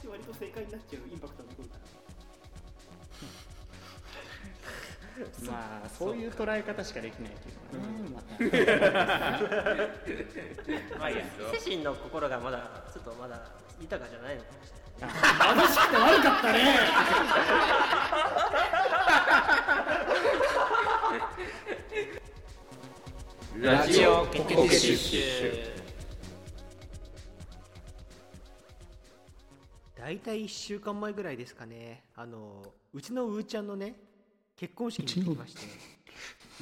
[0.00, 1.80] ち割と正解になっちゃうインパクトが残るから。
[5.48, 8.26] まあそういう捉え方しかできないけどね、また
[10.98, 11.24] まあいいや。
[11.58, 13.40] 精神の心がまだちょっとまだ
[13.80, 14.86] 豊かじゃないのかもしれない。
[15.56, 16.78] 貧しくて悪かったね。
[23.58, 25.75] ラジオポケティッシュ
[30.16, 32.04] 大体1週間前ぐらいですかね。
[32.14, 32.62] あの
[32.94, 34.00] うちのうーちゃんのね
[34.56, 35.60] 結婚式に行ってきまして。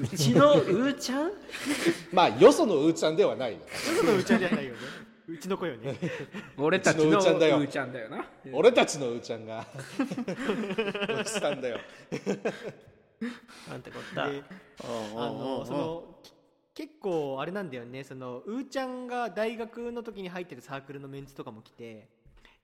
[0.02, 1.30] うちのうーちゃん？
[2.12, 3.64] まあよそのうーちゃんではないよよ
[3.96, 4.78] そのうーちゃんじゃないよね。
[5.28, 5.96] うちの子よね。
[6.56, 8.28] 俺たちのううちのうーちゃんだよーちゃんだよな。
[8.52, 9.64] 俺たちのうーちゃんが。
[11.20, 11.78] おじさんだよ。
[13.68, 14.28] なんてこった。
[14.32, 14.42] で
[14.82, 14.86] あ
[15.30, 16.20] のその
[16.74, 18.02] き結構あれなんだよね。
[18.02, 22.08] そのうーちゃんが大学の時に入ってるサークルのメンツとかも来て。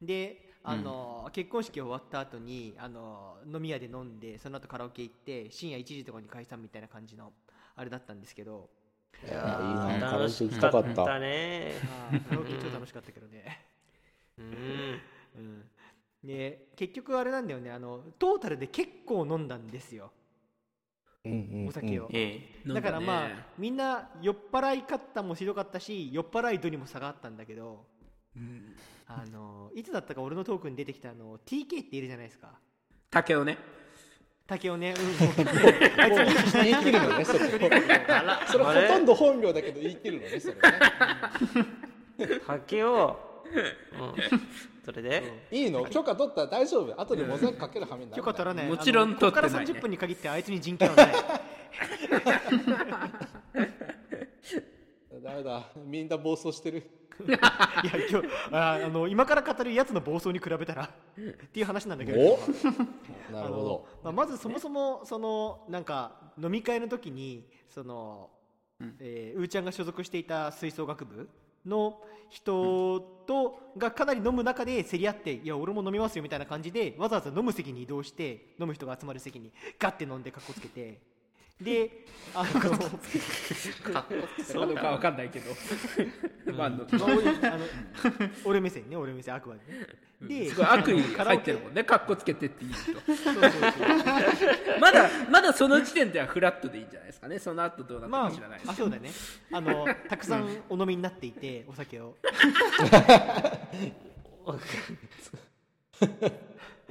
[0.02, 7.33] であの、結婚式終わった後にあの飲み屋で飲んでその後カラオケ行って深夜1時とかに解散みたいな感じの
[7.77, 8.69] あれだったんですけど。
[9.22, 11.75] いやいいなー楽しかったね。
[12.28, 13.67] カラオケ超楽しかったけどね、
[14.39, 15.00] うん。
[15.36, 15.64] うん、
[16.25, 17.70] で結局あれなんだよね。
[17.70, 20.12] あのトータルで結構飲んだんですよ。
[21.24, 21.69] うんうんうん。
[21.69, 27.84] お酒を、ええだからまあ、みんな酔っ払い方もひどかったし酔っ払い度にも差があったんだけど。
[28.36, 28.74] うん
[29.19, 32.53] あのいつだったか俺のトークに出てきたあの TK っているじゃないですか。
[33.11, 33.58] 竹雄ね。
[34.47, 35.17] 竹雄ね、うん、も う
[35.98, 37.41] あいつ言い切るのねそこ
[38.08, 38.47] あら。
[38.47, 40.61] それほとんど本名だけど言い切るのねそれね。
[42.47, 43.52] 竹を、うん、
[44.84, 45.84] それで、いいの？
[45.86, 47.00] 許可取ったら大丈夫。
[47.00, 48.67] 後でモザイクかけるはめになる許可取らない。
[48.69, 49.56] もちろん取ってないね。
[49.58, 51.06] 30分に限ってあいつに人権はない
[55.42, 55.69] だ。
[55.84, 56.91] みんな暴走してる。
[57.28, 57.38] いや
[58.10, 62.38] 今日ああの今から語るやつの暴走に比べたらっていう話なんだけど。
[63.30, 63.86] なるほど。
[64.02, 68.30] まあ、まずそもそもそのなんか飲み会の時にその、
[68.98, 71.28] えーうーちゃんが所属していた吹奏楽部
[71.67, 81.01] の人とがかなり飲む中で競り合って「いや俺も飲みますよ」みたいな感じでわざわざ飲む席に移動して飲む人が集まる席にガッて飲んでかっこつけて
[81.60, 82.04] で
[82.34, 82.62] あのそう
[83.92, 84.06] か
[84.66, 85.50] どうかわかんないけど。
[86.56, 87.66] まああのまあ俺あの
[88.44, 89.86] 俺目線ね俺目線あくまでね。
[90.22, 91.82] ですごい悪意入ってるもんね。
[91.82, 92.78] かっこつけてって言うと。
[93.06, 93.50] そうそうそう
[94.80, 97.38] まだまだその時点ではフラットでいいんじゃないですかね。
[97.38, 98.68] その後どうなったまか知らないです。
[98.68, 99.10] あ、あそうだね。
[99.52, 102.16] あのたくさんお飲みになっていてお酒を。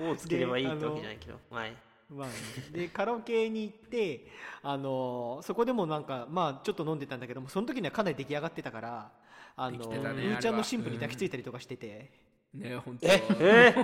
[0.01, 1.75] をつければいいってわけじゃないけど、はい。
[2.09, 2.33] まあね、
[2.71, 4.25] でカラオケに行って、
[4.63, 9.11] あのそこでもなんかまあちょっと飲んでたんだけどもその時にはかなり出来上がってたから
[9.55, 12.09] あのできてたねうーちゃんの新婦に抱きついたりとかしてて、
[12.53, 13.07] ね本当。
[13.07, 13.75] え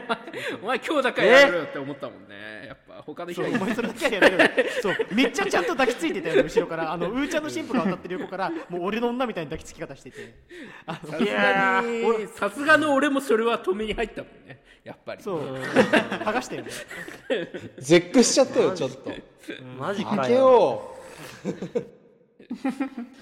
[0.62, 2.68] お前今日だけはやろよって思ったもんね。
[2.68, 4.50] やっぱ他の日そうはお前それだけはやめろよ。
[4.82, 6.92] そうめっちゃちゃんと抱きついてたよ後ろから。
[6.92, 10.44] あのうーちゃんの新婦が渡ってる横からもう俺の女みたいに抱きつき方してて。
[10.88, 14.64] あのさすがにさすがの俺もそれは止めに入ったもんね。
[14.84, 15.22] やっぱり。
[15.22, 15.56] そう。
[15.58, 16.70] 剥がしてるね。
[17.78, 19.12] 絶句しちゃったよちょっと。
[19.78, 20.96] マジかよ。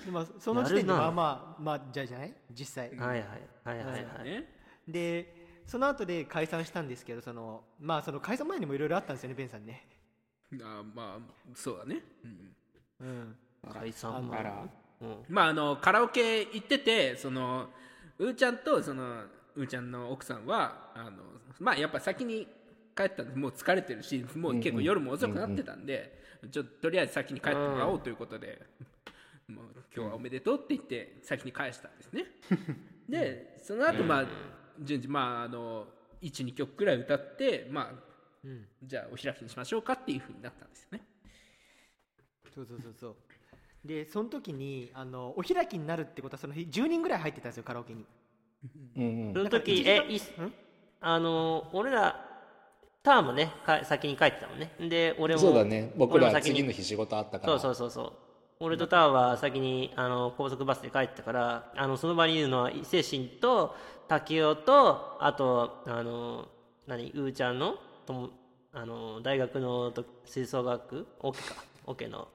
[0.10, 1.06] まあその時点でやるな。
[1.06, 2.34] まあまあまあじゃあじゃない？
[2.52, 2.90] 実際。
[2.98, 3.28] はいはい
[3.66, 4.24] はいはいはい。
[4.26, 4.53] ね
[4.88, 9.88] でその後で解散したんですけどそのまあその解散前にもいろいろあったんですよねベンさんね。
[10.62, 13.36] あまあそうだね、うんうん。
[13.72, 14.68] 解散あのあら
[15.02, 15.18] うん。
[15.30, 17.70] まああのカラオケ行っててその
[18.20, 19.24] うーちゃんとその
[19.56, 21.24] うーちゃんの奥さんはあの
[21.60, 22.48] まあやっぱ先に
[22.96, 28.62] 帰ったんでもう疲れてるしもう結構夜も遅くなってたんで、ちょっととりあえず先に帰ってもらおうということで、
[29.48, 32.26] もう今日はおめでとうって言って先に返したんですね。
[33.10, 34.26] でその後まあ
[34.82, 35.88] 順次まああの
[36.22, 38.14] 12曲くらい歌ってまあ
[38.44, 38.66] うん。
[38.84, 41.04] じゃあお開きにしましょうかっていうふうになったんですよね。
[42.54, 43.16] そうそうそうそう。
[43.86, 48.06] でその時にあのお開きになるってことはその日10人ぐらい入ってたんですよカラオケに。
[48.98, 49.34] うんうん。
[49.34, 50.54] その時、え、いん？
[51.02, 52.26] あの、俺ら、
[53.04, 54.74] ターンもね、か先に帰ってたもんね。
[54.80, 55.42] で、俺も。
[55.42, 55.92] そうだね。
[55.98, 58.14] 僕ら次の日仕事あったかそうらそうそうそう。
[58.64, 63.76] 俺とターは先にあの高速バスで帰ったから、あのその場にいるのは伊勢神と
[64.08, 66.48] 竹雄と、あと、あの、
[66.88, 67.76] 何、うーちゃんの
[68.06, 68.30] とも
[68.72, 69.92] あの大学の
[70.26, 71.56] 吹奏楽、オケか、
[71.86, 72.30] オケの。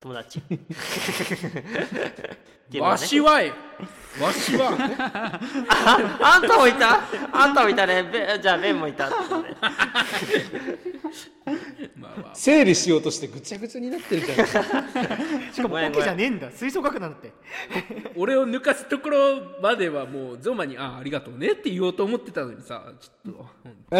[0.00, 0.38] 友達。
[0.38, 0.58] ってい
[2.78, 3.52] うのがわねしはい。
[4.20, 5.40] わしは。
[6.20, 7.00] あんたもいた？
[7.32, 8.04] あんたもいたね。
[8.04, 9.10] べじゃあベンもいた
[12.34, 14.38] 整理しようとしてぐちゃぐちゃになってるじゃん
[15.58, 16.50] しかも オケじゃねえんだ。
[16.50, 17.32] 吹奏楽なんだって。
[18.16, 23.46] 俺を抜かすところまではもうゾマに「ああありがとうね」って言おうと思ってたのにさちょっと
[23.90, 23.96] あ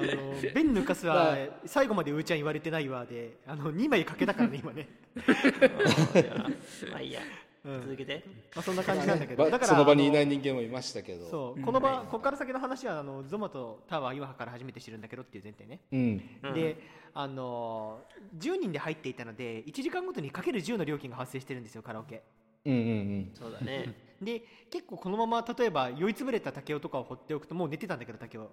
[0.00, 1.36] のベン抜かすは
[1.66, 4.88] 最後までうーちゃん言われてないわであの2枚かけたからね今ね、
[6.90, 7.20] まあいいや。
[7.20, 8.22] うん続けて。
[8.54, 9.44] まあ、そんな感じなんだけど。
[9.44, 11.28] ばだからその場にいあない人間もいましたけど。
[11.30, 11.62] そう。
[11.62, 16.22] この場、ここから先の話はあのゾマとタワー岩葉から初めて知るんだけどっていう前提ね、うん。
[16.42, 16.54] うん。
[16.54, 16.76] で
[17.14, 18.00] あの
[18.38, 22.22] 10人で入っていたので1時間ごとにかける10の料金が発生してるんですよカラオケ。
[22.66, 23.94] うんうんそうだね。
[24.20, 28.44] で結構このまま例えば酔いつぶれた竹雄とかを放っておくともう寝てたんだけど竹雄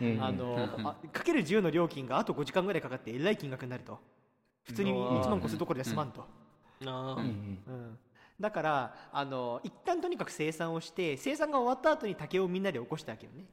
[0.00, 0.24] うんうん。
[0.24, 3.98] あのあかける10の料金があと5時間ぐらいかかってえらい金額になると。
[4.64, 6.24] 普通に1万越すどころじゃ済まんと、
[6.80, 7.62] なあうんうん。
[7.66, 7.98] うん
[8.40, 13.44] だからあの一旦とにかく生産をして生産が終わった後に竹をみんなで起こしたわけよね、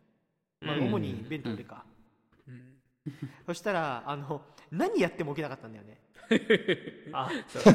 [0.62, 0.86] まあ、うん。
[0.86, 1.84] 主に弁当俺か、
[2.48, 2.78] うん。
[3.46, 4.42] そしたらあの
[4.72, 5.98] 何やっても起きなかったんだよね。
[7.14, 7.74] あそう。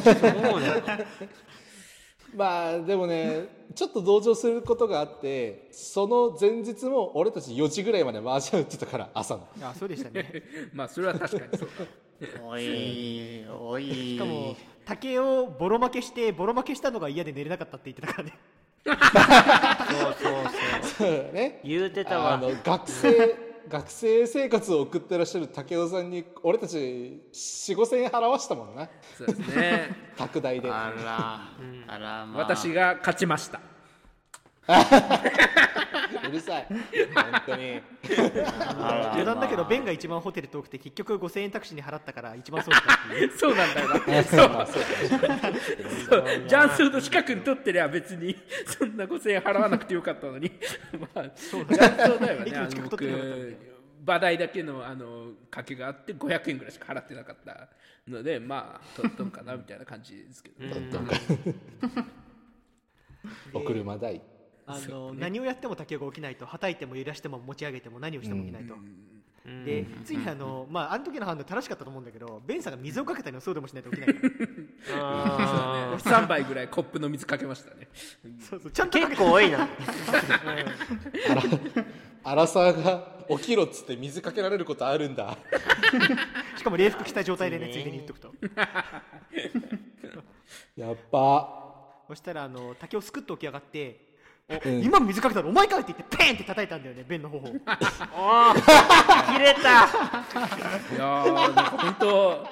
[0.61, 1.07] ね
[2.35, 9.47] まあでもねちょっと同情することがあってその前日も俺たち4時ぐらいまで麻雀打ってたから朝の。
[9.63, 10.43] あそうでしたね。
[10.73, 11.85] まあそれは確かにそうだ。
[12.43, 14.15] おいおい。
[14.15, 18.39] しかも竹をボロ負けしてボロ負けしたのが嫌で寝れなかったって言ってたからね。
[18.85, 20.43] そうそう
[20.99, 21.33] そう。
[21.33, 21.61] ね。
[21.65, 22.35] 言うてたわ。
[22.35, 28.89] あの学生学生生活を送ってらっしゃる武雄さんに俺たち4 5千円払わしたもんな。
[29.17, 29.97] そうですね。
[30.19, 30.71] 拓大で。
[30.71, 31.95] あら。
[31.95, 32.43] あらまあ。
[32.43, 33.59] 私が勝ちました。
[33.59, 33.63] う
[36.33, 36.67] るさい。
[36.69, 36.81] 本
[37.47, 37.81] 当に。
[39.13, 43.39] 余談だけどまあベンが一番ホテル遠くて結局5000円タクシーに払ったから一番そうだったっていう。
[43.39, 44.25] そうなんだよな。
[44.25, 44.67] そう。
[46.09, 46.25] そう。
[46.49, 48.37] ジャンソーの近くに取ってりゃ別に
[48.67, 50.51] そんな5000円払わなくてよかったのに
[51.15, 53.73] まあジャンソーだよね駅の近く取ってなかったんで僕
[54.05, 57.69] 場代だけのあの賭けがあって500円ぐらいしか払ってなかった
[58.09, 60.91] のでまあ取っとんかなみたいな感じですけど、ね
[63.55, 64.21] お車代
[64.67, 68.75] あの何をやっても竹が起きないとはたいても揺らしても持ち上げても何をしても起きないと、
[69.65, 74.29] でついにあのまああの時の判断正しかったと思うんだけどベンさんが水をかけたのそうでもしないと起きないから。
[75.01, 75.99] あー。
[75.99, 77.89] 3杯ぐらいコップの水かけましたね。
[78.39, 79.69] そうそうちゃんとかけ結構多いな。
[82.25, 85.37] 荒沢が起きろっつって水かけられることあるんだ。
[86.57, 88.33] しかも礼服着た状態でねついでに言っとくと。
[90.77, 91.61] やっば。
[92.07, 94.12] そしたらあの竹をすくっと起き上がって「おうん
[94.83, 98.55] 今水かけたのお前か!」って言ってペンって叩いたんだよねベンの頬をおー
[99.35, 99.61] 切れた。
[99.61, 99.65] い
[100.99, 102.49] やーなんか本当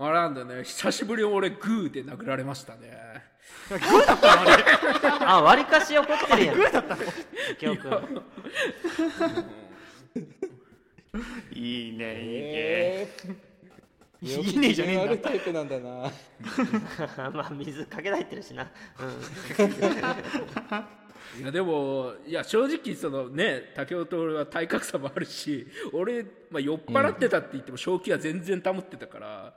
[0.00, 0.64] あれなんだね。
[0.64, 2.96] 久しぶりに俺グーで殴られましたね。
[5.20, 6.56] あ割かし怒ってるやん。
[6.56, 7.02] グーだったの？
[7.58, 8.22] 京君。
[11.52, 11.98] いいねいいね。
[12.04, 13.08] え
[14.20, 15.04] いいねじゃねえんだ。
[15.04, 16.10] 悪いタイプなんだな。
[17.32, 18.70] まあ水かけられてるしな、
[19.00, 19.08] うん、
[21.40, 29.54] いやでもいや正直そのね竹雄と俺は体格差もあるし俺、まあ、酔っ払ってたって言っても正気は全然保ってたから、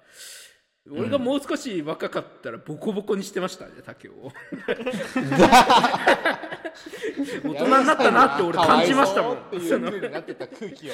[0.90, 4.32] 俺がもう少し若かったらボコボコにしてましたね竹雄を
[7.44, 9.38] 大人になったなって俺感じましたもん。
[9.38, 10.94] っていう風になってた空気を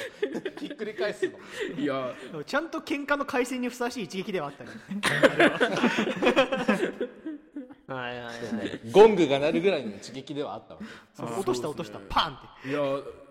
[0.58, 1.38] ひっくり返すの。
[1.82, 2.12] いや。
[2.44, 4.70] ちゃんと喧嘩の回線にふさわしい一撃ではあったね。
[7.86, 7.94] は。
[8.12, 8.90] いはいはい。
[8.90, 10.76] ゴングが鳴るぐらいの一撃ではあった
[11.24, 11.98] 落とした落とした。
[12.08, 12.68] パンって。
[12.68, 12.80] いや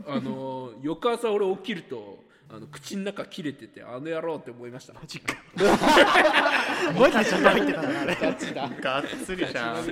[0.07, 4.93] あの翌朝俺起きるとあの口の中切れててあの野郎って思いました。
[4.93, 5.35] マジか。
[6.97, 8.15] マジでちゃんと入ってたんだなあれ。
[8.15, 8.69] ガチだ。
[8.69, 9.85] がっつりじゃん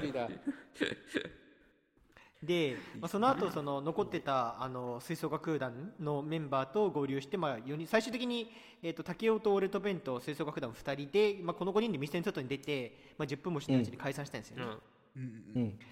[2.43, 8.51] で、まあ、その後その残ってたあの吹奏楽団のメンバーと合流して、まあ、4人最終的に、
[8.83, 14.71] えー、と竹雄と俺とベンと吹奏楽団2人で、まあ、この5人で店の外に出て、まあ、10分もしないうちに解散したんですよね、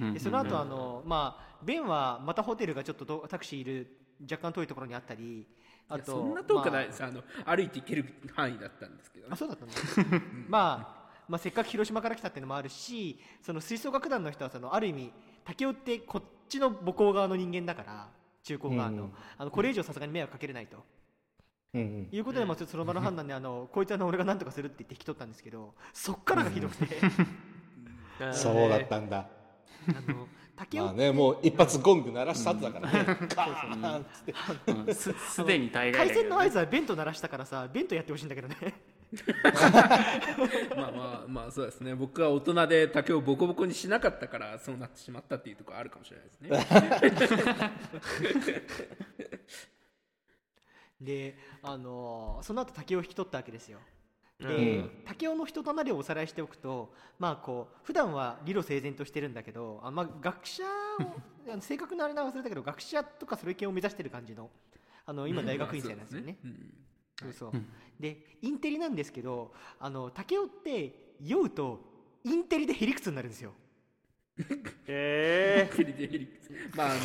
[0.02, 0.14] うん。
[0.14, 3.98] でその後あのまあベンはまたホテルがちょっとどタクシーいる
[4.30, 5.46] 若干遠いところにあったり
[5.90, 9.76] あとそんな遠くないまです、あ、の歩いて行ける範囲だったんですけど、ねああそうだったんだ
[10.48, 15.14] まあまあ、せっかく広島から来たっていうのもあるしその吹奏楽団の人はそのある意味
[15.46, 18.08] 竹雄ってこっちの母校側の人間だから
[18.44, 20.84] 中高側の,、うんあのこれ以上さすがに迷惑かけれないと、
[21.74, 22.10] うんうん。
[22.12, 26.98] いうことで、まあ、ちょっとその場の判断で あのこいつはあの俺が何とかするって言って引き取ったんですけどそっからがひどくて、
[28.34, 29.28] そうだったんだ。
[29.88, 33.06] あの竹雄まあねもう一発ゴング鳴らした後だからね。
[33.28, 34.02] カーン
[34.84, 36.14] っつ すすでに大概ね。
[36.14, 38.56] 線の合図はベント鳴らしたからさベントやってほしいんだけどね
[40.76, 41.96] まあまあまあそうですね。
[41.96, 46.50] 僕は大人で竹をボコボコにしなかったからそうなってしまったっていうところあるかもしれないですね。
[51.02, 53.80] であのーその後竹を引き取ったわけですよ。
[54.40, 55.04] で、うん。
[55.06, 60.68] 竹雄の人となりをおさらいしておくとまあこう普段は理路整然としてるんだけどあ、まあ、学者を
[61.62, 64.50] 正確なあれは忘れたけど学者とかそれ系を目指してる感じの
[65.06, 66.38] あの今大学院生なんですよね。
[66.44, 66.74] うん
[67.20, 67.52] そうそう。
[68.00, 71.80] でインテリなんですけどあの竹雄って酔うと
[72.24, 73.54] インテリでへりくつになるんですよ。
[74.88, 76.28] えヘリでヘリ
[76.76, 77.02] まああの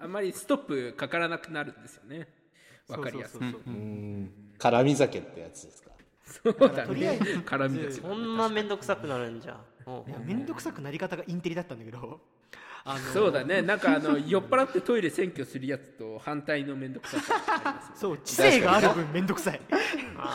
[0.02, 2.28] あんまりストップかからなくなるんですよね。
[2.88, 3.44] わかりやすく。
[3.44, 3.74] そうそうそうそう。
[3.74, 4.32] うん。
[4.58, 5.90] 絡み酒ってやつですか？
[6.24, 6.86] そうだね。
[6.86, 7.24] とりあえず。
[7.38, 9.56] 絡みですそんな面倒くさくなるんじゃん。
[9.56, 12.20] いや面倒くさくなり方がインテリだったんだけど
[12.84, 13.62] あのそうだね。
[13.62, 17.34] なんかあの酔っ払ってトイレ占拠するやつと反対の面倒くささ。
[17.34, 19.60] がありますよそう知性がある分面倒くさい。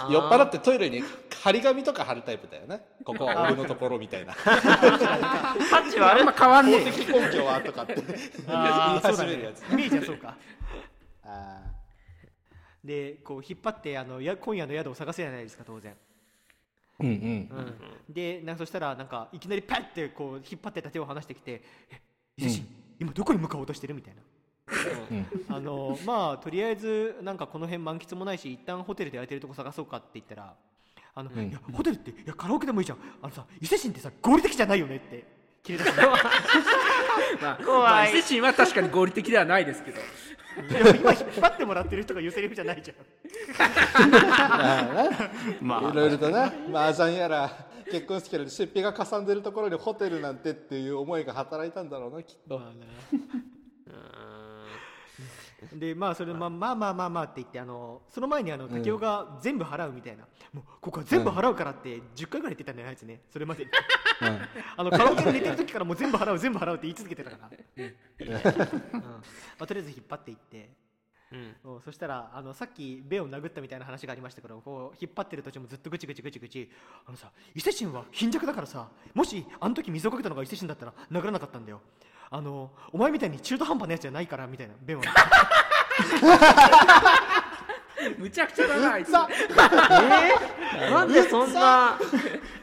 [0.10, 1.04] 酔っ払ってトイレに
[1.44, 2.82] 張り紙とか貼るタイプだよね。
[3.04, 4.34] ここは俺のところみたいな。
[4.34, 6.22] 価値はある。
[6.22, 8.08] あんま変わんね法的根拠はとかって言い
[8.48, 9.72] あーそうだね始めるやつ。
[9.72, 10.38] イメージはそうか。
[11.24, 11.62] あ
[12.82, 17.14] でこう引っ張ってあのや今夜の宿を探すじゃないですか当然、ーうんうん。
[17.18, 22.00] うん、でなんかそしたらなんかいきなりパッてこう引っ張ってた手を離してきて「え
[22.38, 22.66] 伊勢神、
[23.00, 24.22] 今どこに向かおうとしてる?」みたいな。
[25.50, 30.54] あのまあとりあえずなんかこの辺満喫もないし一旦ホテルで空いてるとこ探そうかって言ったら
[31.16, 32.98] あの、いやホテルっていやカラオケでもいいじゃん。
[33.22, 35.24] あのさ伊勢神ってさ合理的じゃないよねって
[35.64, 35.86] 切れた
[37.42, 37.82] まあ、怖い。
[37.82, 40.02] まあ伊勢神は確かに合理的ではないですけど。
[40.58, 42.98] でも今引っ張ってもらってる人が言うセリフじゃないじゃん。
[45.66, 46.52] まあいろいろとな。
[46.74, 52.62] 麻雀やら結婚式やらで出費がかさんでるところにホテルなんてっていう思いが働いたんだろうなきっと。
[55.74, 63.22] でまあそれまあまあまあまあまあって言ってあのその前にあの竹雄が全部払うみたいな、もうここは全部払うからって10回ぐらい言ってたんだよあいつね。
[63.32, 63.66] それまで。
[63.66, 63.72] に
[64.76, 67.94] あのカラオケで寝てる時からもう全部払う全部払うって言い続けてたから、うん。
[68.32, 68.40] ま
[69.60, 70.70] あ、とりあえず引っ張っていって。
[71.32, 71.56] うん。
[71.76, 71.82] うん。
[71.82, 76.70] そしたらあのさっきベを殴ったみたいな話がありましたけどこう引っ張ってる途中もずっとぐちぐちぐちぐち。
[77.06, 81.82] あのさ伊勢神は貧弱だからさもしあの時水をかけたのが伊勢神だったら殴らなかったんだよ。
[82.30, 85.04] あのお前みたいに中途半端なやつじゃないからみたいなベンは
[88.18, 89.12] むちゃくちゃだなあいつ。
[89.12, 91.98] なんでそんな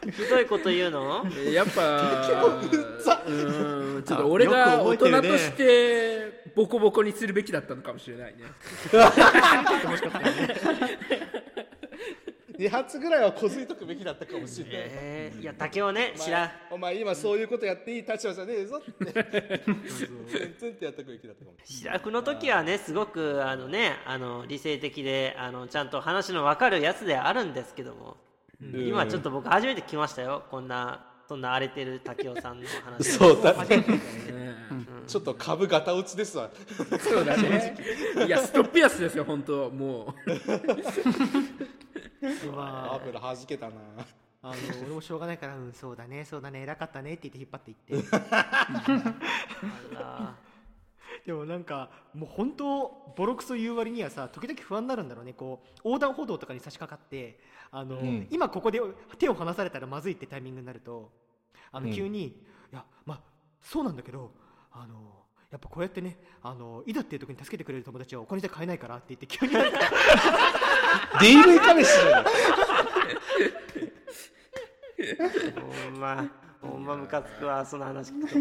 [0.05, 1.27] ひどいこと言うの？
[1.51, 1.83] やっぱ
[3.27, 6.24] うんちょっと俺が大人として
[6.55, 8.45] ボコボコにするべきだったのかもしれないね。
[12.59, 16.51] 2発ぐらいはこづいとくべきだったかもしれない、えーいや竹をね知らん。
[16.71, 18.93] お前今そういうことやっていい立場じゃねえぞって。
[19.07, 19.17] ツン
[20.57, 21.57] ツンってやっとくべきだったかも。
[21.65, 28.17] 白くの時はねすごくあのねあの理性的であのちゃんと話の分かるやつではあるんですけども、
[28.61, 30.45] 今ちょっと僕初めて聞きましたよ。
[30.49, 33.11] こんなそんな荒れてる竹雄さんの話。
[33.11, 33.91] そうだ初めて
[35.07, 36.51] ちょっと株ガタ落ちですわ。
[37.01, 37.77] そうだね。
[38.27, 40.15] いやストップ安ですよ本当も
[42.55, 43.01] まアー。
[43.01, 43.75] プル弾けたな。
[44.43, 48.09] ああの俺もしょうがないからうんそうだねそうだね偉かったねって言って引っ張っていって。
[49.97, 50.37] あ
[51.25, 55.33] でもなんかもう本当ボロクソ言う割にはさ時々不安になるんだろうね。
[55.33, 58.27] こう横断歩道とかに差し掛かってあの、ん。
[58.31, 58.81] 今ここで
[59.19, 61.11] 手を離されたらまずいってタイミングになると
[61.73, 61.93] あのうん。
[61.95, 62.35] 急に、い
[62.73, 63.21] やまあ
[63.63, 64.33] そうなんだけど
[64.75, 69.71] あのやっぱこうやってねあのいざっていう時に助けてくれる友達はお金じゃ買えないからって言って急に DV
[71.61, 72.25] 彼氏じゃない
[74.99, 76.27] ーほんま
[76.61, 78.39] ほんまムカつくわその話聞くと。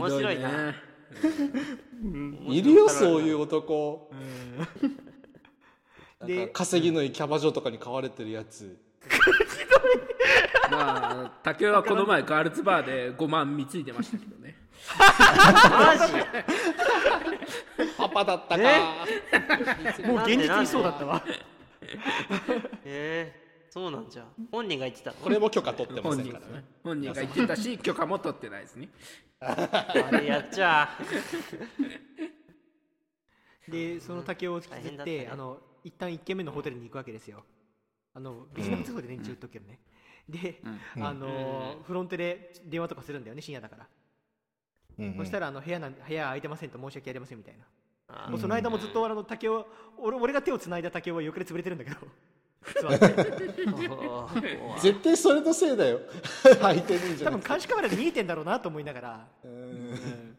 [0.00, 0.72] 面白いな。
[0.72, 0.88] ね
[2.48, 4.10] いるよそういう男。
[6.24, 8.78] でなんか稼ぎのいいキャバ嬢とかに買われてるやつ。
[10.70, 14.56] まあ竹雄はこの前ガールズバーで5万貢いでましたけどね
[14.98, 16.12] マジ。
[17.96, 18.64] パパだったか。
[20.06, 21.24] もう現実にそうだったわ。
[22.84, 24.26] えー、そうなんじゃ。
[24.50, 25.10] 本人が言ってた。
[25.10, 26.64] のこれも許可取ってませんからね。
[26.82, 28.88] 本人が言ってたし許可も取ってないですね。
[29.40, 30.88] あれやっちゃ。
[33.68, 35.28] でその竹を引きず大って、ね。
[35.30, 37.44] あの一旦1軒目のホテルに行くわけですよ。
[38.14, 39.78] あのビジネスホテルで連中言っとくけどね、
[40.28, 40.60] で、
[41.00, 43.86] あのフロントで電話とかするんだよね深夜だから、
[44.98, 47.64] うんそしたらあの部屋なん部屋空いてませんと申し訳ありませんみたいな、
[48.08, 49.66] あもうその間もずっとあの竹を
[49.98, 51.96] 俺俺が手をつないだ竹を横で潰れてるんだけど。
[54.82, 56.00] 絶対それのせいだよ。
[56.60, 59.50] 相手にじゃなくて多分監視カメラで見えてんだろうなと思いながら、うん。
[59.50, 59.54] う
[59.94, 60.36] ん。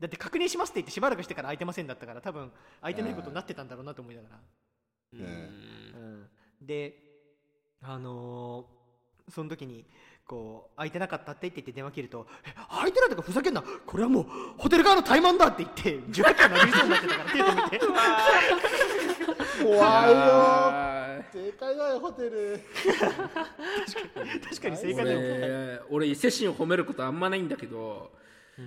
[0.00, 4.40] だって確認しますって言ってしばらくしてから空いてませんだったから多分空いてないことになってたんだろうなと思いながら、
[5.14, 5.20] うん。
[5.20, 6.30] うん、
[6.62, 7.02] で
[7.82, 8.76] あのー
[9.28, 9.84] その時に
[10.26, 13.62] こう空いてなかったって言って電話切ると「え空いてないとかふざけんな。
[13.62, 14.26] これはもう
[14.58, 17.80] ホテル側の怠慢だ」って言って18回殴りそうになってたから手止めて。
[19.62, 20.16] 怖いよ。
[20.18, 22.60] あ正解だよホテル。
[24.48, 24.76] 確かに。
[24.76, 25.18] 正解だよ。
[25.18, 28.10] 俺俺伊勢神を褒めることあんまないんだけど、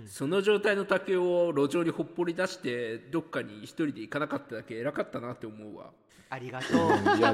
[0.07, 5.91] その状態の竹を路上にほっぽり出してどっかに一人で行かなかっただけ偉かったなって思うわ
[6.31, 6.67] ありがと
[7.13, 7.17] う。
[7.17, 7.33] いや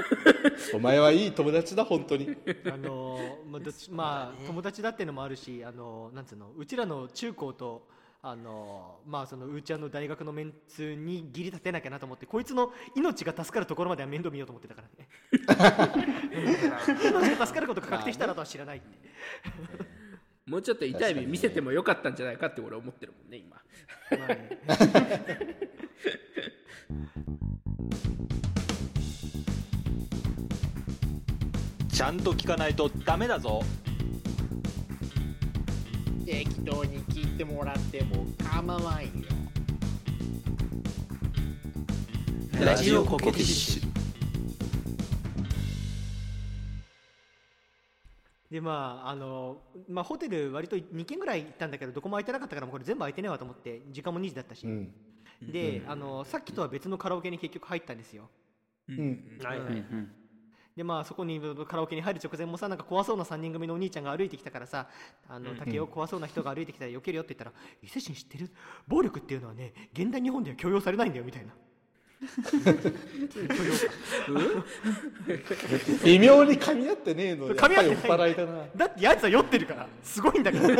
[0.74, 2.34] お前はいい友達だ本当に。
[2.72, 7.86] あのーまあどっちまあ友達だってのもあるしあのーなんつうのうちらの中高と
[8.22, 15.08] あのーまあそのうーちゃんの大学のメンツに義理立てなきゃなと思ってこいつの命が助かるところまでは面倒見ようと思ってたからね。
[17.10, 18.86] 命が助かることが確定したらとは知らないって。
[20.46, 23.62] もうちょっと痛い目見せてもよかったんじゃないかって俺は思ってるもんね今。
[24.18, 24.58] まあね
[31.92, 33.62] ちゃんと聞かないとダメだぞ。
[36.24, 39.10] 適当に聞いてもらっても構わんよ。
[42.64, 43.92] ラジオコケティッシュ
[48.50, 49.56] でまああの
[49.88, 54.92] まあホテル割と2軒ぐらい行ったんだけどどこも空いてなかったからもうこれ全部空いてねえわと思って時間も2時だったし、うん
[55.50, 58.28] で、あのさっきとは別のカラオケに結局入ったんですよ。
[58.88, 59.38] うん。
[59.42, 59.60] はい。
[59.60, 59.84] はい
[60.76, 64.88] でまあそこにカラオケに入る直前もさなんか怖そうな3人組のお兄ちゃんが歩いてきたからさ
[65.28, 67.52] あの竹を怖そうな人が歩いてきたら避けるよって言ったら
[67.84, 68.48] 「伊勢神知ってる？
[68.88, 71.52] 暴力っていうのはね現代日本では許容されないんだよ」みたいな。
[76.04, 78.18] 微妙に噛み合ってねえのでやっぱり酔っ噛み合ってない。
[78.18, 78.64] 払いだな。
[78.76, 80.68] だってやつは酔ってるからすごいんだから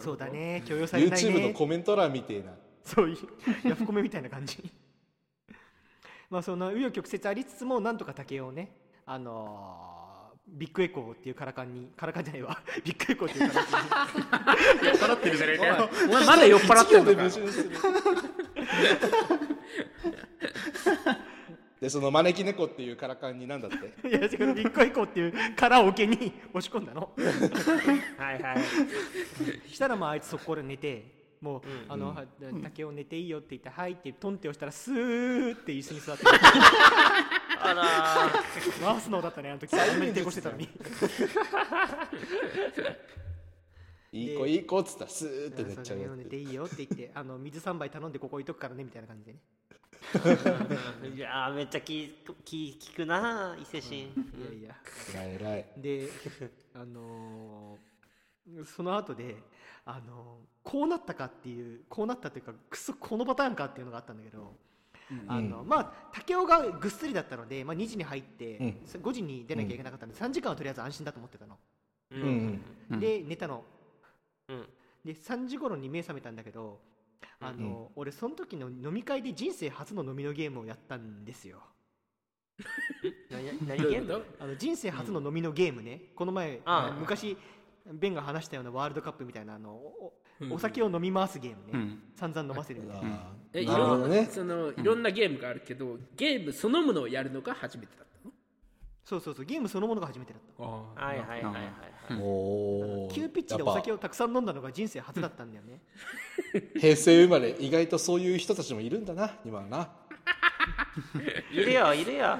[0.00, 0.62] そうだね。
[0.66, 2.52] 許容されない YouTube のねコメント欄みてえな。
[2.84, 4.58] そういうヤフコメみたいな感じ。
[6.30, 8.76] まあその紆余曲折ありつつもなんとかタケオをね
[9.06, 10.04] あのー
[10.46, 12.58] ビッグエコーっていうカラカンにカラカンじゃないわ。
[12.84, 14.98] ビッグエコーっていうカラカンに。
[14.98, 15.88] 払ってるじゃねえかよ。
[16.08, 17.22] お前まだ酔っ払ってんのか
[21.84, 23.76] でその招き猫っていうカラカンになんだって？
[24.08, 27.12] いや違うビッグエコーっていうカラオケに 押し込んだの。
[28.16, 29.70] はいはい。
[29.70, 31.04] したらまああいつそこで寝て
[31.42, 32.24] もう、あの、は
[32.62, 36.24] 竹を寝ていいよって言って「はい」ってトンって押したらスーって椅子に座って
[37.60, 37.84] あら
[38.82, 39.74] 回すのだったねあの時。
[39.78, 40.66] あんなに抵抗してたのに。
[44.10, 49.40] いい子いい子っつったらスーって寝っちゃうやそう寝ていいよって言ってあの水3杯頼んでここ置いとくからねみたいな感じでね
[51.14, 54.74] いやーめっちゃ気気利くな伊勢神いやいや。
[54.84, 55.34] つ偉い。
[55.34, 56.08] 偉いで
[56.74, 59.36] あのーその後で
[59.86, 64.54] あのーこうなったかっていうこうなったというかくそこのパターンかっていうのがあったんだけど、
[65.28, 68.68] あのまあ竹雄がぐっすりだったので、まあ、2時に入って、うん。
[69.02, 71.58] 5時に出なきゃいけなかったんで、3時間はとりあえず安心だと思ってたの、
[72.12, 72.62] ううん。
[72.96, 73.62] んで寝たの。
[74.48, 74.66] うん。
[75.04, 76.80] で3時頃に目覚めたんだけど
[77.40, 81.62] あの、俺その時の飲み会で人生初の飲みのゲームをやったんですよ。
[83.30, 84.24] 何何ゲーム？
[84.38, 86.96] あの人生初の飲みのゲームね、この前ああ。
[86.98, 87.36] 昔
[87.86, 90.14] ベンが話したようなワールドカップみたいなあのお
[90.50, 92.02] お酒を飲み回すゲームね、うん。
[92.16, 98.33] 散々飲ませるみたいな、ろんな、どねそのいろんなゲームがあるけど、ゲームそのものをやるのが初めてだったの？
[99.04, 99.44] そうそうそう。
[99.44, 100.62] ゲームそのものが初めてだった。
[100.62, 101.64] はいはいはいはいはい。
[102.10, 103.14] ーおー。
[103.14, 105.82] 急ピッチでお酒をたくさん飲んだのが人生初だったんだよね。
[106.80, 109.90] 平成生まれ意外とそういう人たちもいるんだな今はな。
[111.52, 112.38] いるよいるよ。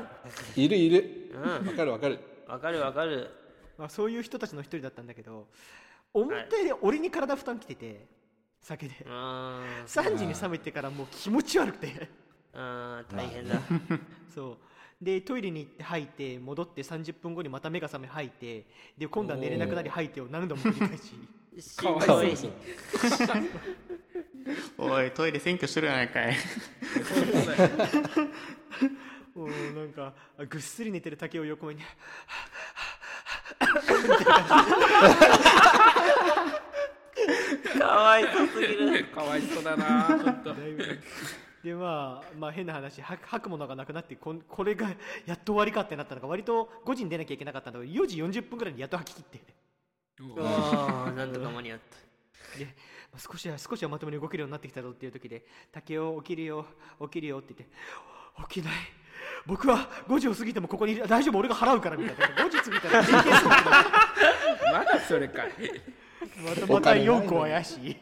[0.56, 1.30] いるいる。
[1.34, 1.66] うん。
[1.66, 2.18] わかるわかる。
[2.48, 3.30] わかるわかる。
[3.76, 5.48] まあ、そういう人たちの一人だったんだけど
[6.12, 8.06] 思ったより俺に体負担きてて
[8.62, 8.94] 酒で。
[9.04, 9.82] うー。
[9.82, 12.08] ん3時に冷めてからもう気持ち悪くて。
[12.54, 13.60] うーん大変だ。
[14.34, 14.56] そう
[15.04, 18.64] でトイレに行って吐いて戻って30分後にまた目が覚め吐いて
[18.96, 21.14] で今度は寝れなくなり吐いてを何度も繰り返し。
[21.56, 22.34] しんどい
[24.76, 26.08] おいトイレ占拠してるやない。
[26.08, 26.36] かい
[29.34, 31.82] もうなんかあぐっすり寝てる竹を横目に。
[37.78, 39.04] かわいそうすぎる。
[39.06, 40.98] かわいそうだな本当だいぶ
[41.64, 44.88] でまあまあ変な話吐くものがなくなってこんこれが
[45.24, 49.54] やっと終わりかってなったのが割と5時に出なきゃいけなかったんだけど4時40分ぐらいにやっと吐き切って
[50.40, 52.58] ああなんとか間に合った。
[52.58, 52.68] で
[53.16, 56.66] 少しは少しはまともに動けるようになってきたぞっていう時で「竹雄起きるよ
[57.00, 57.74] 起きるよ」って言って
[58.52, 58.74] 「起きない。
[59.46, 62.44] 僕は5時を過ぎてもここにいる大丈夫俺が払うから」みたいな。
[62.44, 65.50] 5時過ぎたら電気するまだそれかい。
[66.44, 67.96] またまた4個怪しい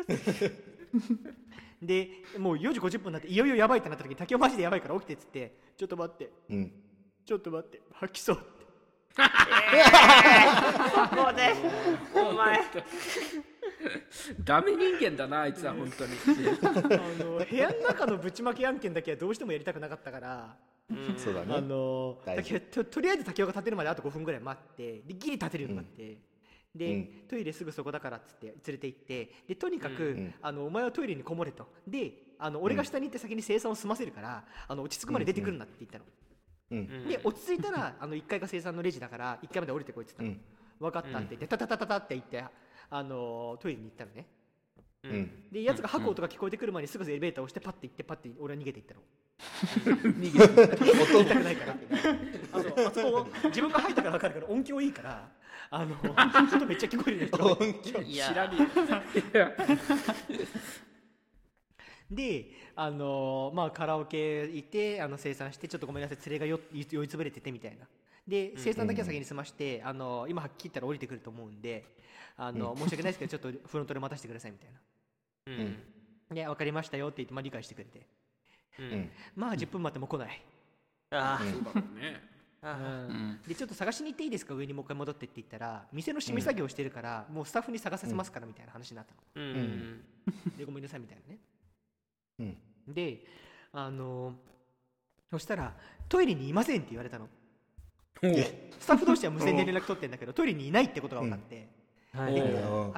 [1.82, 6.30] でもう4時50分になっていよいよやばいってなった時に竹雄マジでやばいから起きてっつってちょっと待って。
[6.50, 6.72] うん。
[7.24, 7.80] ちょっと待って。
[7.92, 8.60] 吐きそうって。
[11.10, 11.54] こで
[12.14, 12.60] お前。
[14.44, 16.12] ダメ人間だなあいつは本当に。
[16.62, 20.56] あの部屋の中のぶちまけ案件だけはどうしてもやりたくなかったから
[21.16, 21.54] そうだね。
[21.54, 22.18] あの
[22.90, 26.18] とりあえず竹雄が立てるまであと5分ぐらい待ってでギリ立てるようになって、
[26.74, 27.08] で、うん。
[27.28, 30.34] トイレすぐそこだからっつって連れて行ってでとにかく、うんん。
[30.40, 31.66] あのお前はトイレにこもれと。
[31.86, 42.44] であの俺が下に行って先に生産を済ませるから、あの落ち着くまで出てくるなって言ったの、うんで落ち着いたらあの1階が生産のレジだから1階まで降りてこいって言ったの、分かったって言ってタタタタタって言って
[42.88, 44.26] あのトイレに行ったのね。
[45.04, 45.30] うん。
[45.50, 49.00] でやつが吐く音が聞こえてくる前にすぐエレベーターを押してパッて行ってパッて俺は逃げていったの。
[49.40, 50.54] 逃げて
[51.12, 51.76] 言いた くないから。
[52.52, 55.28] あそうあそこ自分が吐いたから分かるから音響いいから
[55.70, 57.38] あの音めっちゃ聞こえる人。
[57.38, 58.04] が音響。
[58.04, 58.56] 知らね
[59.34, 59.52] えよ。
[62.10, 67.86] であのまあカラオケ行ってあの生産してちょっとごめんなさい連れがよ酔いつぶれててみたいな。
[68.26, 71.84] で生産だけは先に済まして、あの今はっきり言ったら降りてくると思うんで
[72.36, 74.80] あの、申し訳ないですけどちょっとフロントで待たせてくださいみたいな。
[75.46, 75.50] う
[76.32, 76.34] ん。
[76.34, 78.06] で分かりましたよって言って、まあ、理解してくれて。
[78.78, 79.10] うん。
[79.36, 80.42] まあ10分待っても来ない、
[81.10, 82.22] あそうだろうね。
[82.22, 82.29] あ
[83.46, 84.52] でちょっと探しに行っていいですか？
[84.54, 89.46] 上にもう一回戻ってって言ったら店の締め作業してるから、もうスタッフに探させますからみたいな話になったの、
[90.58, 91.38] でごめんなさいみたいなね。
[92.40, 92.94] うん。
[92.94, 93.24] で
[93.72, 94.34] あの
[95.30, 95.72] そしたら
[96.08, 97.28] トイレにいませんって言われたの。
[98.78, 101.68] スタッフ同士は無線で連絡取ってんだけどトイレにいないってことが分かって、
[102.12, 102.28] あ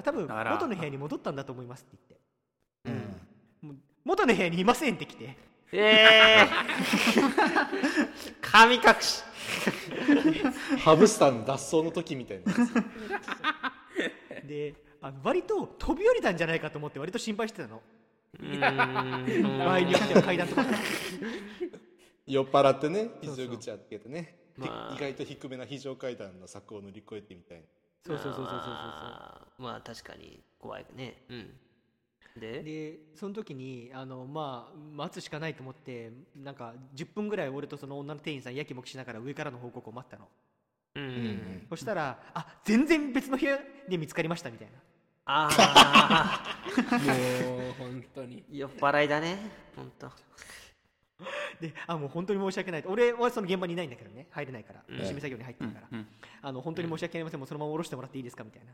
[0.03, 2.19] 多分元の部屋に戻ったんだと思いますって
[2.85, 3.13] 言って。
[4.05, 5.37] 元の部屋にいませんって来て
[5.73, 6.49] ええ
[8.41, 9.23] 神隠し。
[10.79, 12.53] ハムスターの脱走の時みたいな。
[12.53, 12.59] や
[14.43, 17.83] つであの割と飛び降りたんじゃないかと思って割と心配してたの。
[18.41, 18.61] うん。
[18.61, 20.65] 場合によっては階段とか。
[22.27, 27.65] 酔っ払ってね非常口開けてねまあ意外と低めな非常階段の柵を乗り越えてみたいな
[28.07, 28.33] そうそう。
[28.35, 29.49] そうそうそうそうまあ。
[29.59, 31.51] まあ確かに怖いねうん
[32.37, 32.63] で？
[32.63, 40.29] でその時にあのまあ待つしかないと思ってなんか10分ぐらい俺とその女の店員さんやきもきしながら上からの報告を待ったの。
[40.95, 44.75] うんうんそしたらあ全然別の部屋で見つかりましたみたいな。
[45.25, 46.57] ああ
[47.07, 48.43] もう本当に。
[48.51, 49.39] 酔っ払いだね
[49.77, 50.11] 本当。
[51.61, 52.91] であもう本当に申し訳ないと。
[52.91, 54.27] 俺はその現場にいないんだけどね。
[54.31, 54.83] 入れないから。
[54.89, 54.97] うん。
[54.97, 56.05] 締め作業に入ってるから、
[56.43, 57.41] あの本当に申し訳ありません。
[57.41, 58.73] もうそのまま降ろしてもらっていいですかみたいな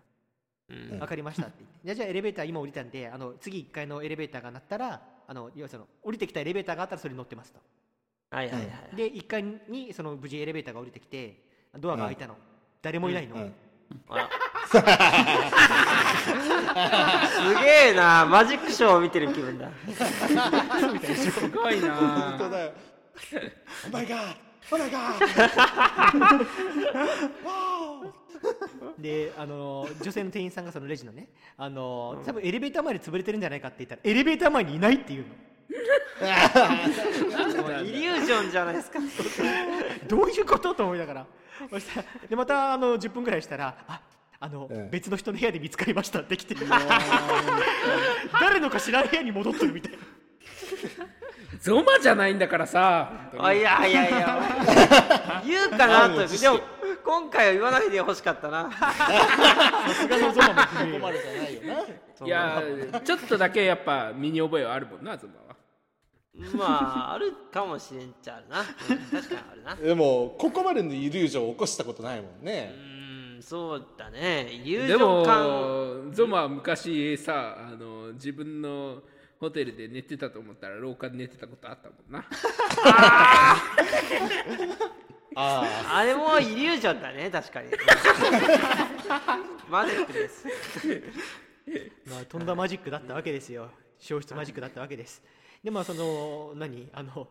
[0.68, 0.98] うん。
[0.98, 1.76] わかりましたって言って。
[1.84, 7.60] じゃあじゃあエレベーター今降りたんであの次1階のエレベーターが鳴ったらあの要はその降りてきたエレベーターがあったらそれに乗ってますと。
[8.30, 11.42] はいはいはいで1階にその無事エレベーターが降りてきて
[11.78, 12.36] ドアが開いたの、
[12.82, 13.54] 誰もいないの、うん
[14.68, 14.76] す
[17.64, 18.26] げえな。
[18.26, 19.70] マジックショーを見てる気分だ。
[19.88, 21.94] すごいな。
[21.94, 22.72] 本当だよ。
[23.86, 26.46] Oh my god Oh my god
[28.98, 35.34] であの女性の店員さんがそのレジのねあの多分エレベーター前で潰れてるんじゃないかって言ったらエレベーター前にいないっていうの。
[37.84, 38.98] イリュージョンじゃないですか。
[40.08, 41.26] どういうことと思いながら。
[41.70, 44.00] そしたらでまたあの10分ぐらいしたらあ
[44.40, 46.54] あの、うん別の人の部屋で見つかりましたって来て。
[48.40, 49.98] 誰のか知らん部屋に戻ってるみたいな
[51.60, 53.30] ゾマじゃないんだからさ。
[53.38, 55.42] あいやいやいや。
[55.46, 56.26] 言うかなと。
[56.26, 56.60] でも
[57.04, 58.70] 今回は言わないでほしかったな。
[58.70, 58.92] さ
[59.94, 65.56] すがのゾマも不明ここまでじゃないよないやちょっとだけやっぱ身に覚えはあるもんなゾマは。
[66.54, 66.64] ま
[67.10, 69.74] ああるかもしれんっちゃうん確かにあるな。
[69.74, 72.74] でもここまでのイリュージョンを起こしたことないもんね。
[72.74, 72.84] う
[73.38, 74.48] んそうだね。
[74.52, 76.06] イリュージでョン感。
[76.08, 79.02] もゾマは昔さあの自分の
[79.40, 82.24] ホテルで寝てたと思ったら廊下で寝てたことあったもんな。
[85.34, 87.68] ああれもイリュージョンだね確かに。
[89.70, 90.46] マジックです。
[92.06, 93.70] まあ、とんだマジックだったわけですよ。
[93.98, 95.22] 消失マジックだったわけです。
[95.62, 96.88] でまあその何？
[96.92, 97.28] あの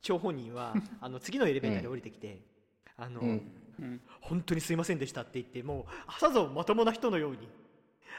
[0.00, 2.40] 張本人は あの次のエレベーターで降りてきて、
[2.96, 3.40] あの、
[4.20, 7.48] 本当にすいませんでしたって言ってもうさぞまともな人のように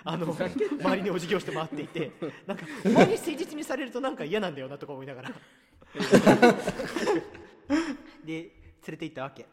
[0.03, 2.12] あの周りにお辞儀をして回っていて
[2.47, 5.31] なんかお前に誠実にされるとなんか嫌なんだよなとか思いながら。
[8.23, 8.51] で連
[8.88, 9.45] れて行ったわけ。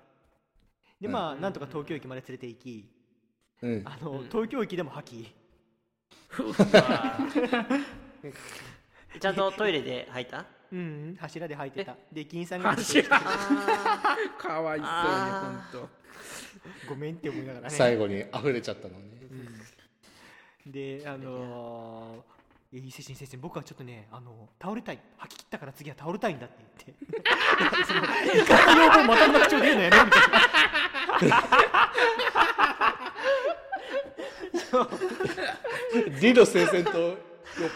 [1.00, 2.88] でまあ、なんとか東京駅まで連れて行き
[3.62, 3.82] あうん。
[3.84, 5.34] あの、東京駅でも吐き
[9.20, 10.44] ちゃんとトイレで吐いた？
[10.72, 11.96] うん、柱で吐いてた。
[12.12, 13.08] で、駅員さんが柱
[14.38, 15.88] かわいそうにあ本
[16.88, 17.74] ごめんって思いながらね。
[17.74, 19.15] 最後に溢れちゃったのね
[20.66, 22.20] で、あのー
[22.74, 24.98] 「え伊勢神先生僕はちょっとねあの倒れたい。
[25.18, 27.06] 吐き切ったから次は倒れたいんだ」って言って。
[27.86, 30.20] その怒りの要望またんな口調で言うのやめろみたい
[31.28, 31.38] な
[36.20, 37.16] 理路整然と酔っ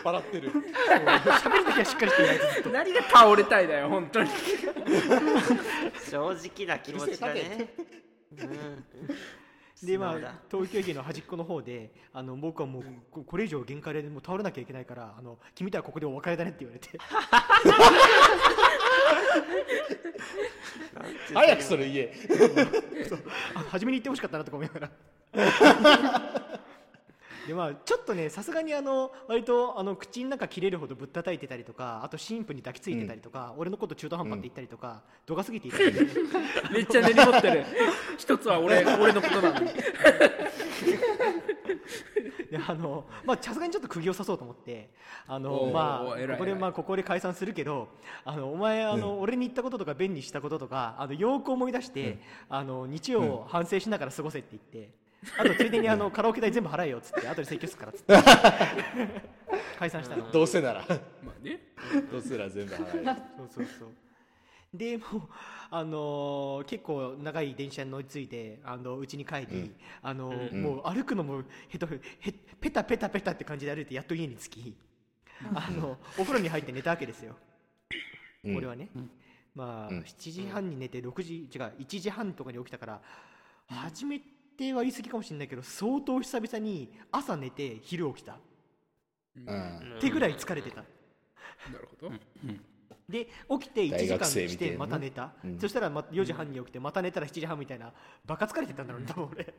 [0.05, 0.51] 払ってる。
[0.51, 2.71] 喋るときはしっかりしてないとずっと。
[2.71, 4.31] 何が倒れたいだよ本当に。
[6.11, 7.69] 正直な気持ちだね。
[8.33, 8.85] うん
[9.83, 10.15] でまあ
[10.51, 16.99] 東京駅の端っこの方であの僕はもうここれ以上限界でもう倒れなきゃいけないからあの君とはここでお別れだねって言われて。
[21.33, 22.15] 早くそれ言え。
[23.55, 24.91] あ初めに言ってほしかったなとか思いなが
[25.31, 26.50] ら
[27.51, 36.01] でまあちょっとねさすがにあの割とあの口の中切れるほどぶったたいてたりとかあと神父に抱きついてたりとか、俺のこと中途半端って言ったりとか、度が過ぎていたりで
[36.71, 37.65] めっちゃ根に持ってる。
[38.17, 39.67] 一つは俺 俺のことなのに
[42.53, 44.91] であのまあさすがにちょっと釘を刺そうと思って
[45.27, 47.89] あのまあここでまあここで解散するけど
[48.25, 55.00] あのお前あの、俺に言ったこととかベンにしたこととかあのよく思い出して、あの日曜を反省しながら過ごせって言って、
[55.39, 59.21] あとついでにあのカラオケ代全部払えよっつって後で請求するからっつって。
[59.79, 60.31] 解散したの。
[60.31, 60.85] どうせなら。
[61.23, 61.61] まあね。
[62.11, 63.05] どうせなら全部払え
[63.37, 63.89] そうそうそう。
[64.73, 65.23] でもう
[65.71, 72.01] あのー結構長い電車に乗り継いであの家に帰り、あのーもう歩くのもへとへ
[72.61, 74.77] ペタペタペタって感じで歩いてやっと家に着き、
[75.55, 77.37] あのお風呂に入って寝たわけですよ、
[78.45, 78.57] うん。
[78.57, 78.89] 俺はね、
[79.55, 80.01] まあ、うん。
[80.01, 83.01] 7時半に寝て6時違う1時半とかに起きたから
[83.67, 84.27] 初めて
[84.75, 88.37] は言い過ぎかもしれないけど相当久々に朝寝て昼起きた、
[89.37, 90.83] うんってぐらい疲れてた、な
[91.81, 92.15] るほど、
[93.09, 93.29] で
[93.61, 97.93] 起きて1時間してまた寝た、うんそしたら4時半に起きてまた寝たら7時半みたいな
[98.27, 99.55] バカ疲れてたんだろうね多分俺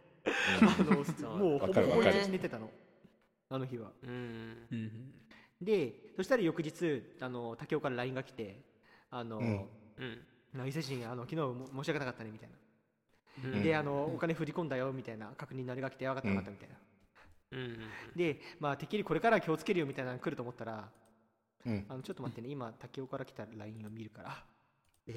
[0.61, 2.69] あのもうほぼほぼ寝てたの
[3.49, 5.11] あの日はうん
[5.61, 8.61] でそしたら翌日あの竹雄から LINE が来て
[9.09, 9.65] あの、うん
[9.97, 10.19] うん
[10.67, 11.41] 伊勢神あの昨日
[11.77, 12.55] 申し訳なかったねみたいな、
[13.63, 16.75] であのお金振り込んだよみたいな確認のあれが来て分かった分かったみたいな、
[17.51, 17.77] うん
[18.15, 20.89] でまあてっきりこれからは気をつけるよみたいなの来ると思ったら
[21.65, 21.85] うん。
[21.89, 24.43] あのちょっと待ってね今竹雄から来た LINE を見るから。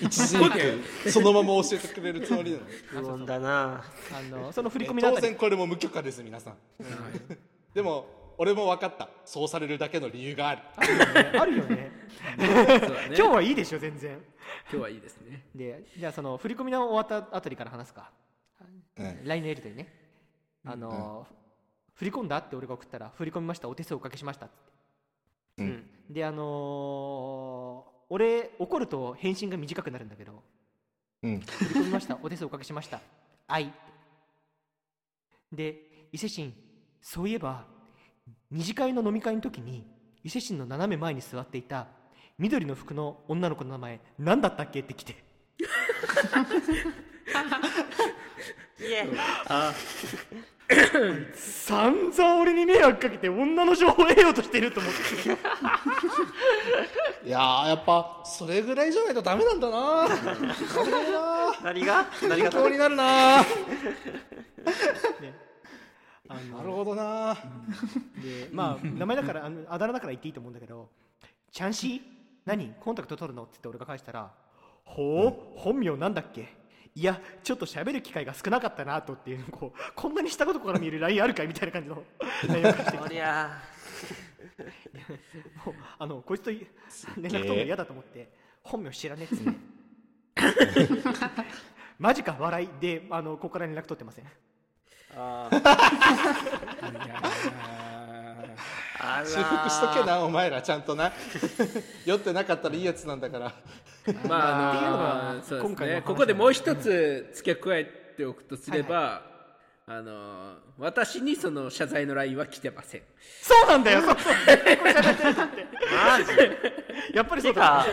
[0.00, 2.64] 一時そのまま教えてくれるつもりなの？
[2.88, 3.84] 不穏だな。
[4.12, 6.56] あのその振り込み当然これも無許可です皆さん。
[7.74, 9.08] でも俺も分かった。
[9.24, 10.62] そうされるだけの理由がある。
[11.40, 11.90] あるよね。
[12.38, 14.18] 今日はいいでしょ全然。
[14.70, 15.46] 今日はいいですね。
[15.54, 18.10] でじゃあその振り込みの終わったあたりから話すか、
[18.98, 19.92] うん LINE のやり取りね。
[20.64, 21.26] あの、
[21.94, 24.54] 振り込んだって俺が送ったら振り込みましたお手数おかけしましたって。
[25.58, 25.84] ううんん。
[26.10, 30.42] であのー俺怒ると返信が短くなるんだけど
[31.22, 31.40] うん。
[31.40, 33.00] 振り込みましたお手数おかけしました。
[33.48, 33.72] 愛。
[35.50, 36.54] で伊勢神
[37.00, 37.66] そういえば
[38.52, 39.82] 二次会の飲み会の時に
[40.22, 41.86] 伊勢神の斜め前に座っていた
[42.38, 45.12] 緑の服の女の子の名前何だったっけって来て。
[45.12, 45.14] い
[48.84, 49.08] え
[51.34, 54.98] 散々俺に迷惑かけて女の情報を得ようとしてると思って。
[57.26, 60.08] いやーやっぱそれぐらいじゃないとダメなんだな。
[61.64, 62.06] 何が？
[62.22, 62.50] 何が？
[62.50, 63.40] 不幸になるな。
[63.40, 63.44] あ
[66.34, 67.34] なのるほどな。
[68.22, 70.88] でまあ名前だからあのあだ名だから言っていいと思うんだけど
[71.50, 72.00] 「チャンシー
[72.44, 72.74] 何？
[72.80, 74.30] コンタクト取るの?」って言って俺が返したら
[74.84, 75.58] 「ほう？
[75.58, 76.48] 本名なんだっけ？
[76.94, 82.02] いやちょっと喋る機会が少なかったなと」っていうこうこんなにしたことから見る LINE あるかいみたいな感じの
[82.48, 83.08] LINE を返してきもう
[85.98, 86.66] あのこいつとい
[87.16, 88.30] 連絡取るの嫌だと思って
[88.62, 89.72] 本名知らねえっつって。
[91.98, 92.68] マジか笑い。
[92.80, 94.24] であのここから連絡取ってません
[95.16, 95.48] あ
[99.00, 101.12] あら 修復しとけなお前らちゃんとな。
[102.06, 103.52] 酔ってなかったらいいやつなんだから。
[104.06, 105.62] ーまあっていうのあのがそうですね。
[105.62, 107.84] 今回の話ここでもう一つ付け加え
[108.16, 109.22] ておくとすれば、
[109.86, 113.02] あの私にその謝罪の LINE は来てません。
[113.42, 114.00] そうなんだよ。
[114.02, 114.34] そうそう
[115.92, 116.32] マジ？
[117.14, 117.86] やっぱりそうてだか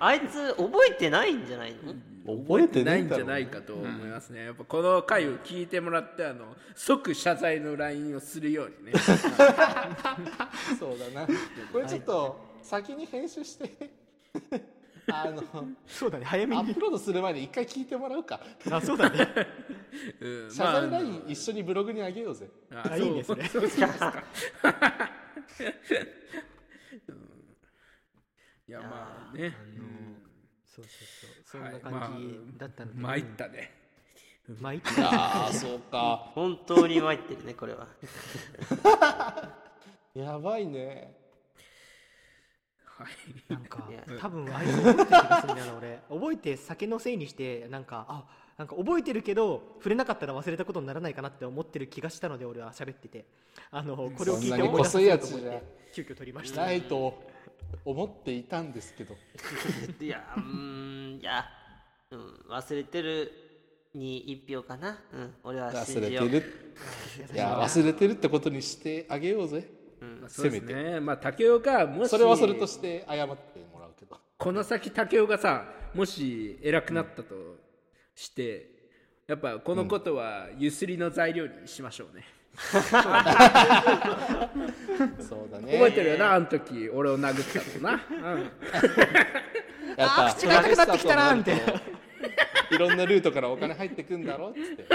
[0.00, 1.94] あいつ覚えてないんじゃないの？
[2.26, 8.92] 覚えてないんじゃろないかと思いますね、やっぱこの回を聞いてもらってあの即謝罪の LINE をするようにね。
[10.78, 11.26] そうだな。
[11.72, 13.90] これちょっと先に編集して。
[15.08, 15.42] あの
[15.86, 16.24] そうだね。
[16.24, 16.62] 早めに。
[16.62, 18.40] アップロードする前に一回聞いてもらうか。
[18.70, 19.28] あそうだね。
[20.20, 22.48] うん謝罪ライン一緒にブログにあげようぜ。
[22.72, 24.24] ああいいですねそうしますか
[27.08, 27.16] うん。
[28.68, 29.54] いやまあね
[30.76, 30.88] そうそう
[31.46, 31.58] そう。
[31.58, 31.80] そんなはい。
[31.80, 32.18] 感
[32.52, 33.72] じだったので、参ったね。
[34.60, 36.30] 参っああそうか。
[36.34, 37.88] 本当に参ってるねこれは。
[40.14, 41.14] やばいね。
[42.84, 43.52] はい。
[43.52, 43.88] なんか
[44.20, 45.98] 多分あいつ覚えてる気がするんだよな俺。
[46.08, 48.24] 覚えて酒のせいにしてなんかあ
[48.56, 53.24] なんか覚えてるけど触れなかったら忘れたことにならないかなって思ってる気がしたので俺は喋ってて。
[53.70, 55.62] あのこれを聞いて思い出させようと思って
[55.92, 56.62] 急遽取りました。
[56.62, 57.20] ないと
[57.84, 59.14] 思っていたんですけど。
[60.00, 61.44] いやうーんいや、
[62.10, 63.32] うん、忘れてる
[63.94, 64.98] に一票かな。
[65.12, 66.26] うん俺は信じよう。
[66.26, 66.52] 忘れてる。
[67.34, 69.68] いや忘れてるってことにしてあげようぜ。
[70.00, 71.00] うですせめね。
[71.00, 74.18] まあ竹雄がもしそれはそれとして謝ってもらうけど。
[74.38, 77.34] この先竹雄がさもし偉くなったと
[78.14, 78.70] して、
[79.26, 82.24] やっぱこのことはゆすりの材料にしましょうね、
[85.20, 85.72] そうだね。
[85.72, 88.00] 覚えてるよなあの時俺を殴ったのな、
[88.32, 88.40] うん、
[89.96, 91.72] やっぱ口が痛くなってきたなみたいなな
[92.70, 94.86] いろんなルートからお金入ってくんだろっつって。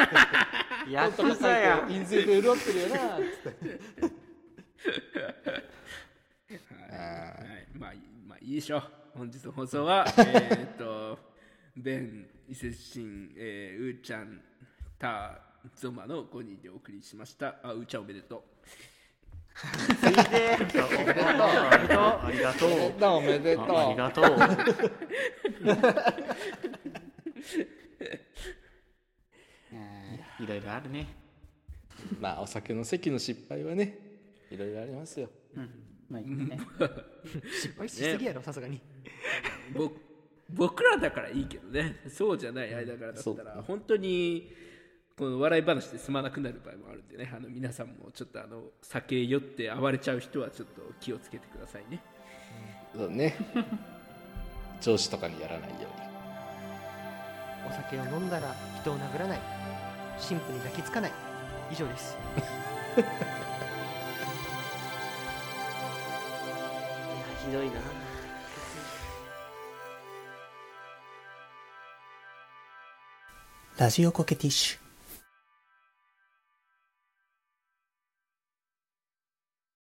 [0.90, 3.80] ヤとかや印税で潤ってるよなっつって
[6.92, 8.84] はい、まあいいまあいいでしょう。
[9.18, 11.20] 本日の放送は えーっと
[11.78, 14.42] ベン伊勢神、えー、うーちゃん
[14.98, 15.40] タ
[15.76, 17.56] ゾマの5人でお送りしました。
[17.64, 18.42] あうーちゃんおめでとう。
[19.54, 20.22] ついで
[20.56, 20.58] あ
[22.32, 22.72] りがとう
[23.18, 23.66] おめでとう。
[23.68, 24.26] ありがとう。
[30.44, 31.08] いろいろあるね。
[32.20, 34.00] まあお酒の席の失敗はね
[34.50, 35.30] いろいろありますよ。
[36.10, 36.60] まあいいね。
[37.62, 38.82] 失敗しすぎやろさすがに。
[39.76, 39.92] ぼ
[40.50, 42.02] 僕らだからいいけどね。
[42.10, 44.52] そうじゃない間柄だったら本当に
[45.22, 47.32] この笑い話で済まなくなる場合もあるんでね。
[47.32, 52.02] あの皆さんもちょっとあの酒酔って暴れちゃう人はちょっと気をつけてくださいね。
[52.96, 53.36] そうね。
[54.82, 55.88] 上司とかにやらないように。
[57.70, 59.40] お酒を飲んだら人を殴らない。
[60.28, 61.12] 神父に抱きつかない。
[61.72, 62.18] 以上です。
[62.98, 63.06] いや
[67.46, 67.74] ひどいな。
[73.78, 74.81] ラジオコケティッシュ